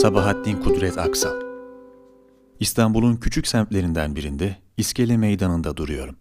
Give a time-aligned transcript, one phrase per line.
[0.00, 1.40] Sabahattin Kudret Aksal
[2.60, 6.16] İstanbul'un küçük semtlerinden birinde İskele Meydanı'nda duruyorum.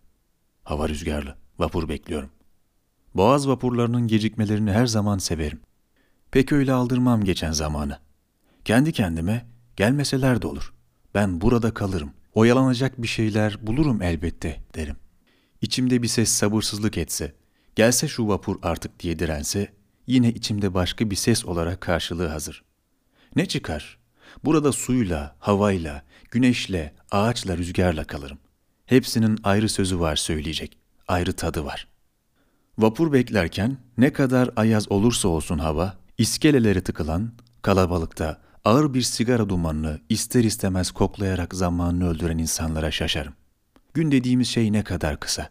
[0.64, 2.30] Hava rüzgarlı, vapur bekliyorum.
[3.16, 5.60] Boğaz vapurlarının gecikmelerini her zaman severim.
[6.32, 8.00] Pek öyle aldırmam geçen zamanı.
[8.66, 9.46] Kendi kendime
[9.76, 10.74] gelmeseler de olur.
[11.16, 12.12] Ben burada kalırım.
[12.34, 14.96] Oyalanacak bir şeyler bulurum elbette derim.
[15.62, 17.36] İçimde bir ses sabırsızlık etse,
[17.76, 19.74] gelse şu vapur artık diye dirense,
[20.08, 22.69] yine içimde başka bir ses olarak karşılığı hazır.
[23.36, 23.98] Ne çıkar?
[24.46, 28.38] Burada suyla, havayla, güneşle, ağaçla, rüzgarla kalırım.
[28.86, 31.88] Hepsinin ayrı sözü var söyleyecek, ayrı tadı var.
[32.78, 40.00] Vapur beklerken ne kadar ayaz olursa olsun hava, iskeleleri tıkılan, kalabalıkta ağır bir sigara dumanını
[40.10, 43.34] ister istemez koklayarak zamanını öldüren insanlara şaşarım.
[43.94, 45.50] Gün dediğimiz şey ne kadar kısa.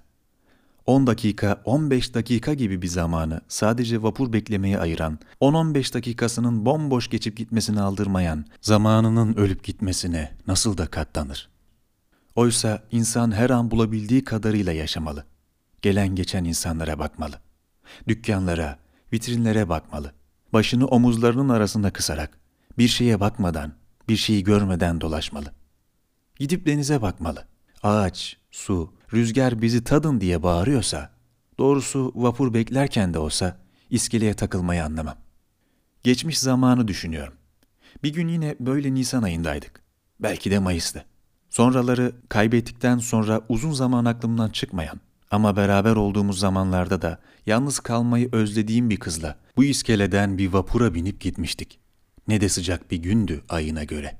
[0.88, 7.36] 10 dakika, 15 dakika gibi bir zamanı sadece vapur beklemeye ayıran, 10-15 dakikasının bomboş geçip
[7.36, 11.48] gitmesini aldırmayan, zamanının ölüp gitmesine nasıl da katlanır?
[12.34, 15.24] Oysa insan her an bulabildiği kadarıyla yaşamalı.
[15.82, 17.34] Gelen geçen insanlara bakmalı.
[18.08, 18.78] Dükkanlara,
[19.12, 20.12] vitrinlere bakmalı.
[20.52, 22.38] Başını omuzlarının arasında kısarak,
[22.78, 23.72] bir şeye bakmadan,
[24.08, 25.52] bir şeyi görmeden dolaşmalı.
[26.36, 27.44] Gidip denize bakmalı.
[27.82, 31.10] Ağaç, su, rüzgar bizi tadın diye bağırıyorsa,
[31.58, 33.56] doğrusu vapur beklerken de olsa
[33.90, 35.16] iskeleye takılmayı anlamam.
[36.02, 37.34] Geçmiş zamanı düşünüyorum.
[38.02, 39.82] Bir gün yine böyle Nisan ayındaydık.
[40.20, 41.04] Belki de Mayıs'tı.
[41.50, 48.90] Sonraları kaybettikten sonra uzun zaman aklımdan çıkmayan ama beraber olduğumuz zamanlarda da yalnız kalmayı özlediğim
[48.90, 51.78] bir kızla bu iskeleden bir vapura binip gitmiştik.
[52.28, 54.16] Ne de sıcak bir gündü ayına göre.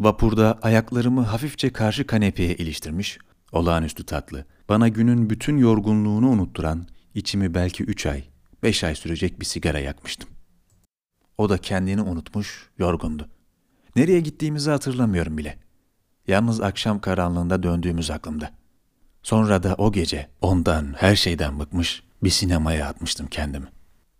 [0.00, 3.18] Vapurda ayaklarımı hafifçe karşı kanepeye iliştirmiş,
[3.52, 8.24] olağanüstü tatlı, bana günün bütün yorgunluğunu unutturan, içimi belki üç ay,
[8.62, 10.30] beş ay sürecek bir sigara yakmıştım.
[11.38, 13.28] O da kendini unutmuş, yorgundu.
[13.96, 15.58] Nereye gittiğimizi hatırlamıyorum bile.
[16.26, 18.50] Yalnız akşam karanlığında döndüğümüz aklımda.
[19.22, 23.66] Sonra da o gece ondan, her şeyden bıkmış bir sinemaya atmıştım kendimi.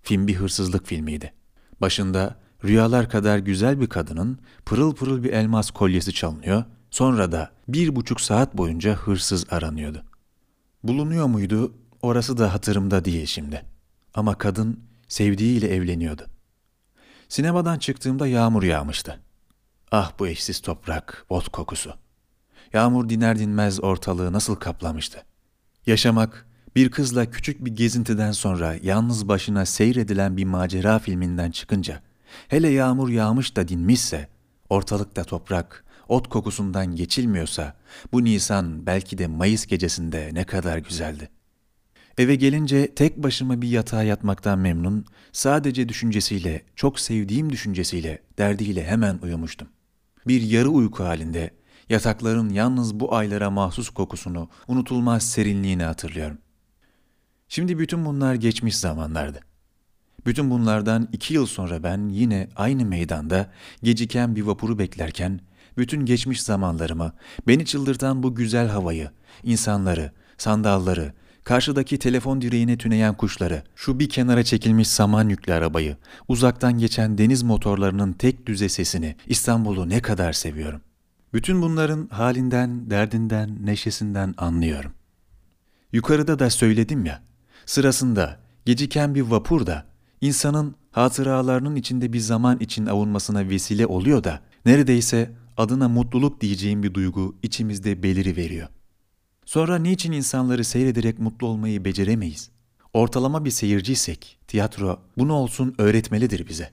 [0.03, 1.33] Film bir hırsızlık filmiydi.
[1.81, 7.97] Başında rüyalar kadar güzel bir kadının pırıl pırıl bir elmas kolyesi çalınıyor, sonra da bir
[7.97, 10.05] buçuk saat boyunca hırsız aranıyordu.
[10.83, 13.65] Bulunuyor muydu orası da hatırımda değil şimdi.
[14.15, 16.27] Ama kadın sevdiğiyle evleniyordu.
[17.29, 19.21] Sinemadan çıktığımda yağmur yağmıştı.
[19.93, 21.95] Ah bu eşsiz toprak, ot kokusu.
[22.73, 25.25] Yağmur diner dinmez ortalığı nasıl kaplamıştı.
[25.87, 32.03] Yaşamak, bir kızla küçük bir gezintiden sonra yalnız başına seyredilen bir macera filminden çıkınca,
[32.49, 34.29] hele yağmur yağmış da dinmişse,
[34.71, 37.77] ortalıkta toprak, ot kokusundan geçilmiyorsa,
[38.13, 41.29] bu Nisan belki de Mayıs gecesinde ne kadar güzeldi.
[42.19, 49.19] Eve gelince tek başıma bir yatağa yatmaktan memnun, sadece düşüncesiyle, çok sevdiğim düşüncesiyle, derdiyle hemen
[49.23, 49.69] uyumuştum.
[50.27, 51.51] Bir yarı uyku halinde
[51.89, 56.39] yatakların yalnız bu aylara mahsus kokusunu, unutulmaz serinliğini hatırlıyorum.
[57.49, 59.41] Şimdi bütün bunlar geçmiş zamanlardı.
[60.27, 63.51] Bütün bunlardan iki yıl sonra ben yine aynı meydanda
[63.83, 65.41] geciken bir vapuru beklerken
[65.79, 67.13] bütün geçmiş zamanlarımı,
[67.47, 69.11] beni çıldırtan bu güzel havayı,
[69.43, 71.13] insanları, sandalları,
[71.45, 75.97] karşıdaki telefon direğine tüneyen kuşları, şu bir kenara çekilmiş saman yüklü arabayı,
[76.29, 80.81] uzaktan geçen deniz motorlarının tek düze sesini, İstanbul'u ne kadar seviyorum.
[81.33, 84.93] Bütün bunların halinden, derdinden, neşesinden anlıyorum.
[85.93, 87.23] Yukarıda da söyledim ya,
[87.67, 89.87] sırasında geciken bir vapur da
[90.21, 96.95] insanın hatıralarının içinde bir zaman için avunmasına vesile oluyor da neredeyse adına mutluluk diyeceğim bir
[96.95, 98.69] duygu içimizde beliri veriyor.
[99.45, 102.51] Sonra niçin insanları seyrederek mutlu olmayı beceremeyiz?
[102.93, 106.71] Ortalama bir seyirciysek, tiyatro bunu olsun öğretmelidir bize.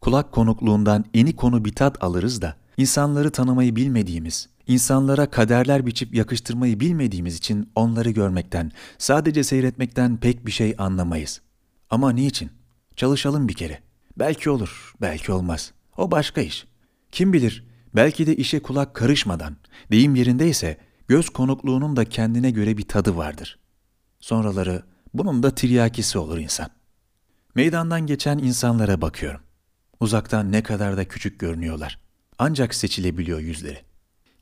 [0.00, 6.80] Kulak konukluğundan eni konu bir tat alırız da, insanları tanımayı bilmediğimiz, insanlara kaderler biçip yakıştırmayı
[6.80, 11.40] bilmediğimiz için onları görmekten, sadece seyretmekten pek bir şey anlamayız.
[11.90, 12.50] Ama niçin?
[12.96, 13.80] Çalışalım bir kere.
[14.18, 15.72] Belki olur, belki olmaz.
[15.96, 16.66] O başka iş.
[17.12, 19.56] Kim bilir, belki de işe kulak karışmadan,
[19.90, 20.76] deyim yerindeyse
[21.08, 23.58] göz konukluğunun da kendine göre bir tadı vardır.
[24.20, 24.82] Sonraları
[25.14, 26.70] bunun da tiryakisi olur insan.
[27.54, 29.40] Meydandan geçen insanlara bakıyorum.
[30.00, 31.98] Uzaktan ne kadar da küçük görünüyorlar.
[32.38, 33.78] Ancak seçilebiliyor yüzleri.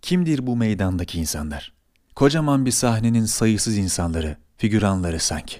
[0.03, 1.73] Kimdir bu meydandaki insanlar?
[2.17, 5.57] Kocaman bir sahnenin sayısız insanları, figüranları sanki.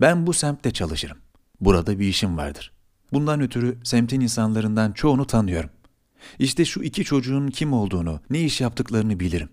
[0.00, 1.18] Ben bu semtte çalışırım.
[1.60, 2.72] Burada bir işim vardır.
[3.12, 5.70] Bundan ötürü semtin insanlarından çoğunu tanıyorum.
[6.38, 9.48] İşte şu iki çocuğun kim olduğunu, ne iş yaptıklarını bilirim.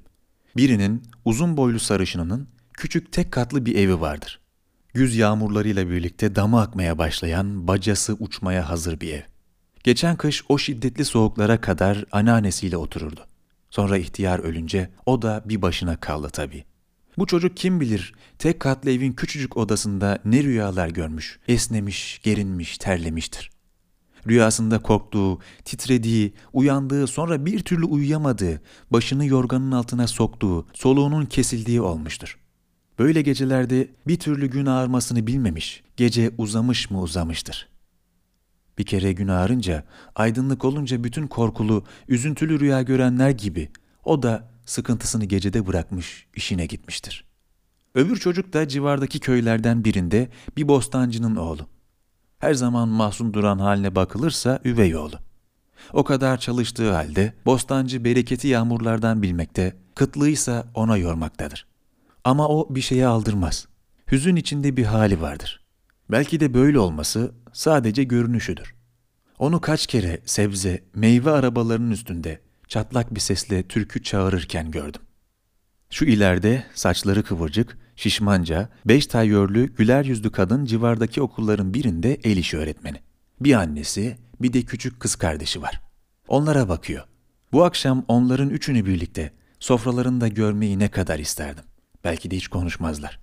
[0.58, 4.40] Birinin uzun boylu sarışınının küçük tek katlı bir evi vardır.
[4.94, 9.22] Güz yağmurlarıyla birlikte damı akmaya başlayan, bacası uçmaya hazır bir ev.
[9.84, 13.25] Geçen kış o şiddetli soğuklara kadar anneannesiyle otururdu.
[13.69, 16.64] Sonra ihtiyar ölünce o da bir başına kaldı tabii.
[17.18, 23.50] Bu çocuk kim bilir tek katlı evin küçücük odasında ne rüyalar görmüş, esnemiş, gerinmiş, terlemiştir.
[24.27, 32.38] Rüyasında korktuğu, titrediği, uyandığı, sonra bir türlü uyuyamadığı, başını yorganın altına soktuğu, soluğunun kesildiği olmuştur.
[33.00, 37.69] Böyle gecelerde bir türlü gün ağarmasını bilmemiş, gece uzamış mı uzamıştır.
[38.77, 39.83] Bir kere gün ağarınca,
[40.15, 43.69] aydınlık olunca bütün korkulu, üzüntülü rüya görenler gibi
[44.06, 47.25] o da sıkıntısını gecede bırakmış, işine gitmiştir.
[47.95, 51.68] Öbür çocuk da civardaki köylerden birinde bir bostancının oğlu.
[52.39, 55.16] Her zaman mahzun duran haline bakılırsa üvey oğlu.
[55.94, 61.68] O kadar çalıştığı halde bostancı bereketi yağmurlardan bilmekte, kıtlığıysa ona yormaktadır.
[62.24, 63.68] Ama o bir şeye aldırmaz.
[64.12, 65.63] Hüzün içinde bir hali vardır.
[66.12, 68.75] Belki de böyle olması sadece görünüşüdür.
[69.40, 75.01] Onu kaç kere sebze, meyve arabalarının üstünde çatlak bir sesle türkü çağırırken gördüm.
[75.90, 82.57] Şu ileride saçları kıvırcık, şişmanca, beş tayyörlü, güler yüzlü kadın civardaki okulların birinde el işi
[82.57, 82.97] öğretmeni.
[83.39, 85.81] Bir annesi, bir de küçük kız kardeşi var.
[86.27, 87.03] Onlara bakıyor.
[87.51, 91.63] Bu akşam onların üçünü birlikte sofralarında görmeyi ne kadar isterdim.
[92.03, 93.19] Belki de hiç konuşmazlar.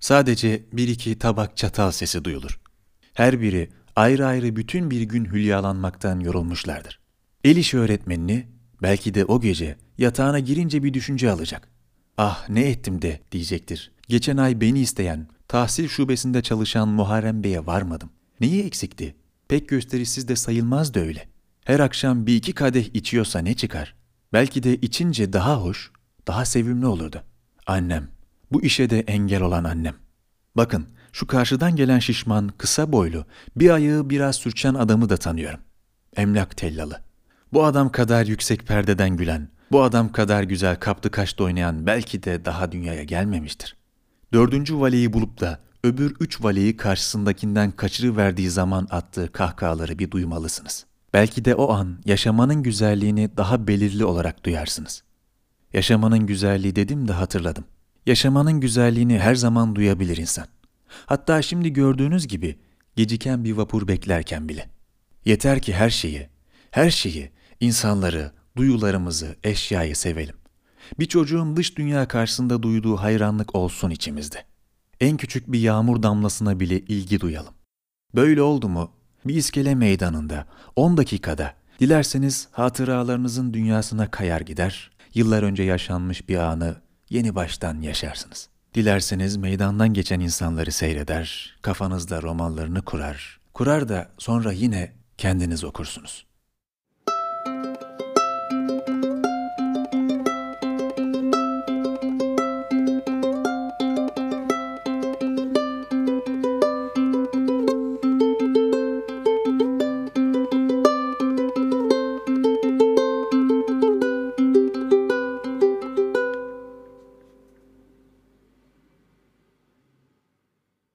[0.00, 2.60] Sadece bir iki tabak çatal sesi duyulur.
[3.14, 7.00] Her biri ayrı ayrı bütün bir gün hülyalanmaktan yorulmuşlardır.
[7.44, 8.46] El işi öğretmenini
[8.82, 11.68] belki de o gece yatağına girince bir düşünce alacak.
[12.18, 13.91] Ah ne ettim de diyecektir.
[14.08, 18.10] Geçen ay beni isteyen, tahsil şubesinde çalışan Muharrem Bey'e varmadım.
[18.40, 19.16] Neyi eksikti?
[19.48, 21.28] Pek gösterişsiz de sayılmazdı öyle.
[21.64, 23.94] Her akşam bir iki kadeh içiyorsa ne çıkar?
[24.32, 25.92] Belki de içince daha hoş,
[26.26, 27.22] daha sevimli olurdu.
[27.66, 28.08] Annem,
[28.52, 29.94] bu işe de engel olan annem.
[30.56, 33.24] Bakın, şu karşıdan gelen şişman, kısa boylu,
[33.56, 35.60] bir ayağı biraz sürçen adamı da tanıyorum.
[36.16, 37.00] Emlak tellalı.
[37.52, 42.44] Bu adam kadar yüksek perdeden gülen, bu adam kadar güzel kaptı kaşta oynayan belki de
[42.44, 43.76] daha dünyaya gelmemiştir.
[44.32, 50.86] Dördüncü valiyi bulup da öbür üç valiyi karşısındakinden kaçırıverdiği zaman attığı kahkahaları bir duymalısınız.
[51.12, 55.02] Belki de o an yaşamanın güzelliğini daha belirli olarak duyarsınız.
[55.72, 57.64] Yaşamanın güzelliği dedim de hatırladım.
[58.06, 60.46] Yaşamanın güzelliğini her zaman duyabilir insan.
[61.06, 62.58] Hatta şimdi gördüğünüz gibi
[62.96, 64.68] geciken bir vapur beklerken bile.
[65.24, 66.28] Yeter ki her şeyi,
[66.70, 67.30] her şeyi,
[67.60, 70.41] insanları, duyularımızı, eşyayı sevelim.
[70.98, 74.44] Bir çocuğun dış dünya karşısında duyduğu hayranlık olsun içimizde.
[75.00, 77.54] En küçük bir yağmur damlasına bile ilgi duyalım.
[78.14, 78.90] Böyle oldu mu
[79.24, 80.46] bir iskele meydanında
[80.76, 86.76] 10 dakikada dilerseniz hatıralarınızın dünyasına kayar gider, yıllar önce yaşanmış bir anı
[87.10, 88.48] yeni baştan yaşarsınız.
[88.74, 96.26] Dilerseniz meydandan geçen insanları seyreder, kafanızda romanlarını kurar, kurar da sonra yine kendiniz okursunuz.